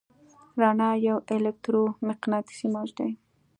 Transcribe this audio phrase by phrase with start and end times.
[0.61, 3.09] رڼا یو الکترومقناطیسي موج دی.